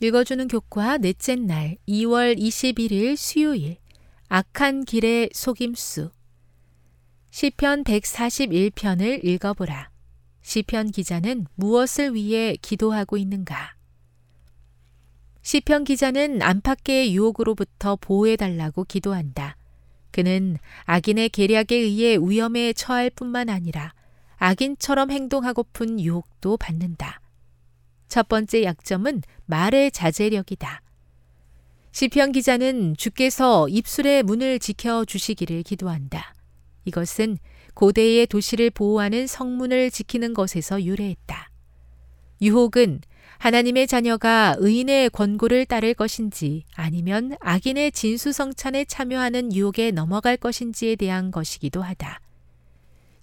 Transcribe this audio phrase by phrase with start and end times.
[0.00, 3.78] 읽어주는 교과 넷째 날 2월 21일 수요일
[4.28, 6.10] 악한 길의 속임수
[7.30, 9.90] 시편 141편을 읽어보라.
[10.42, 13.74] 시편 기자는 무엇을 위해 기도하고 있는가?
[15.40, 19.56] 시편 기자는 안팎의 유혹으로부터 보호해달라고 기도한다.
[20.10, 23.94] 그는 악인의 계략에 의해 위험에 처할 뿐만 아니라
[24.36, 27.20] 악인처럼 행동하고픈 유혹도 받는다.
[28.08, 30.82] 첫 번째 약점은 말의 자제력이다.
[31.92, 36.34] 시편 기자는 주께서 입술의 문을 지켜 주시기를 기도한다.
[36.84, 37.38] 이것은
[37.74, 41.50] 고대의 도시를 보호하는 성문을 지키는 것에서 유래했다.
[42.42, 43.00] 유혹은
[43.38, 51.82] 하나님의 자녀가 의인의 권고를 따를 것인지 아니면 악인의 진수성찬에 참여하는 유혹에 넘어갈 것인지에 대한 것이기도
[51.82, 52.20] 하다.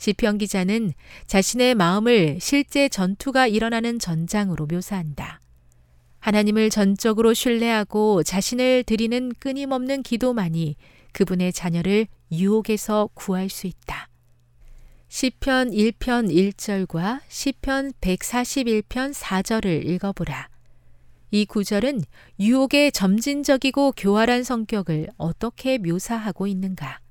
[0.03, 0.91] 시편 기자는
[1.27, 5.39] 자신의 마음을 실제 전투가 일어나는 전장으로 묘사한다.
[6.20, 10.75] 하나님을 전적으로 신뢰하고 자신을 드리는 끊임없는 기도만이
[11.14, 14.09] 그분의 자녀를 유혹에서 구할 수 있다.
[15.08, 20.49] 시편 1편 1절과 시편 141편 4절을 읽어보라.
[21.31, 22.02] 이 구절은
[22.42, 27.02] 유혹의 점진적이고 교활한 성격을 어떻게 묘사하고 있는가?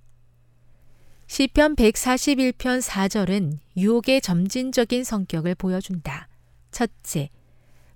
[1.32, 6.28] 시편 141편 4절은 유혹의 점진적인 성격을 보여준다.
[6.72, 7.30] 첫째,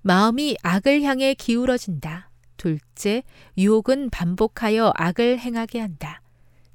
[0.00, 2.30] 마음이 악을 향해 기울어진다.
[2.56, 3.24] 둘째,
[3.58, 6.22] 유혹은 반복하여 악을 행하게 한다.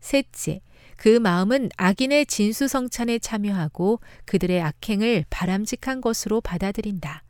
[0.01, 0.61] 셋째,
[0.97, 7.23] 그 마음은 악인의 진수성찬에 참여하고 그들의 악행을 바람직한 것으로 받아들인다.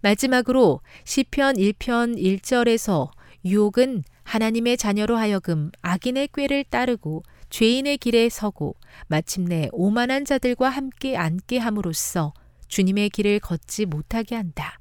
[0.00, 3.08] 마지막으로 시편 1편 1절에서
[3.44, 11.58] 유혹은 하나님의 자녀로 하여금 악인의 꾀를 따르고 죄인의 길에 서고 마침내 오만한 자들과 함께 앉게
[11.58, 12.32] 함으로써
[12.68, 14.78] 주님의 길을 걷지 못하게 한다.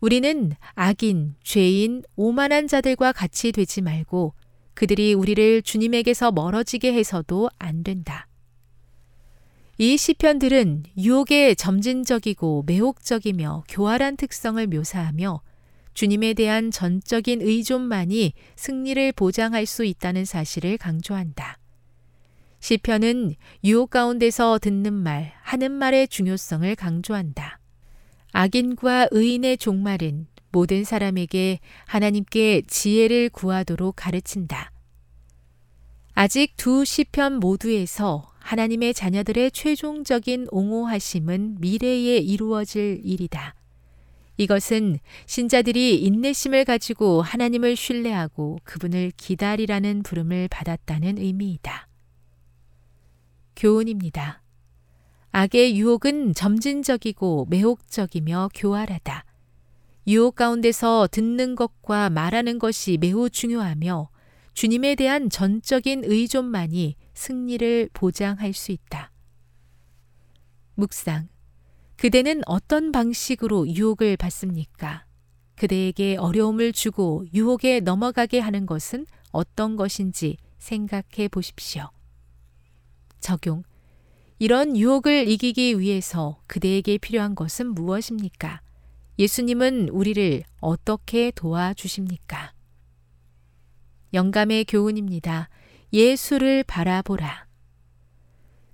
[0.00, 4.34] 우리는 악인, 죄인, 오만한 자들과 같이 되지 말고
[4.74, 8.26] 그들이 우리를 주님에게서 멀어지게 해서도 안 된다.
[9.78, 15.40] 이 시편들은 유혹의 점진적이고 매혹적이며 교활한 특성을 묘사하며
[15.94, 21.58] 주님에 대한 전적인 의존만이 승리를 보장할 수 있다는 사실을 강조한다.
[22.60, 27.58] 시편은 유혹 가운데서 듣는 말, 하는 말의 중요성을 강조한다.
[28.32, 34.70] 악인과 의인의 종말은 모든 사람에게 하나님께 지혜를 구하도록 가르친다.
[36.14, 43.54] 아직 두 시편 모두에서 하나님의 자녀들의 최종적인 옹호하심은 미래에 이루어질 일이다.
[44.36, 51.88] 이것은 신자들이 인내심을 가지고 하나님을 신뢰하고 그분을 기다리라는 부름을 받았다는 의미이다.
[53.56, 54.42] 교훈입니다.
[55.30, 59.24] 악의 유혹은 점진적이고 매혹적이며 교활하다.
[60.08, 64.10] 유혹 가운데서 듣는 것과 말하는 것이 매우 중요하며
[64.54, 69.12] 주님에 대한 전적인 의존만이 승리를 보장할 수 있다.
[70.74, 71.28] 묵상.
[72.02, 75.06] 그대는 어떤 방식으로 유혹을 받습니까?
[75.54, 81.90] 그대에게 어려움을 주고 유혹에 넘어가게 하는 것은 어떤 것인지 생각해 보십시오.
[83.20, 83.62] 적용.
[84.40, 88.62] 이런 유혹을 이기기 위해서 그대에게 필요한 것은 무엇입니까?
[89.20, 92.52] 예수님은 우리를 어떻게 도와주십니까?
[94.12, 95.48] 영감의 교훈입니다.
[95.92, 97.46] 예수를 바라보라.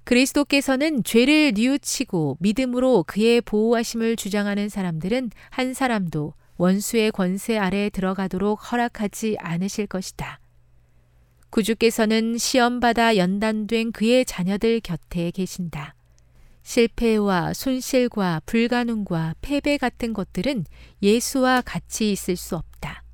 [0.08, 9.36] 그리스도께서는 죄를 뉘우치고 믿음으로 그의 보호하심을 주장하는 사람들은 한 사람도 원수의 권세 아래 들어가도록 허락하지
[9.38, 10.40] 않으실 것이다.
[11.50, 15.94] 구주께서는 시험받아 연단된 그의 자녀들 곁에 계신다.
[16.62, 20.64] 실패와 손실과 불가능과 패배 같은 것들은
[21.02, 23.04] 예수와 같이 있을 수 없다.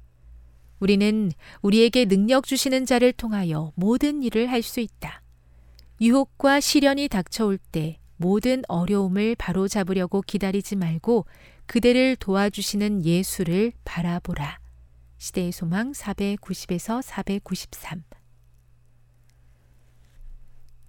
[0.79, 5.24] 우리는 우리에게 능력 주시는 자를 통하여 모든 일을 할 수 있다.
[6.01, 11.27] 유혹과 시련이 닥쳐올 때 모든 어려움을 바로잡으려고 기다리지 말고
[11.67, 14.59] 그대를 도와주시는 예수를 바라보라.
[15.19, 18.03] 시대의 소망 490에서 493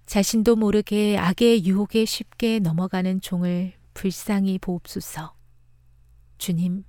[0.06, 5.34] 자신도 모르게 악의 유혹에 쉽게 넘어가는 종을 불쌍히 보옵소서.
[6.38, 6.84] 주님,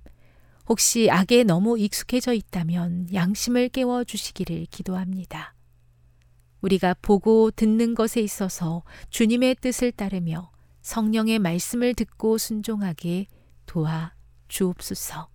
[0.68, 5.54] 혹시 악에 너무 익숙해져 있다면 양심을 깨워 주시기를 기도합니다.
[6.60, 10.50] 우리가 보고 듣는 것에 있어서 주님의 뜻을 따르며
[10.82, 13.26] 성령의 말씀을 듣고 순종하게
[13.66, 14.14] 도와
[14.48, 15.28] 주옵소서.